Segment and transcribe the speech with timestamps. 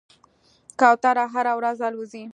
[0.79, 2.23] کوتره هره ورځ الوځي.